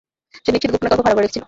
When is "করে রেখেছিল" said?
1.15-1.39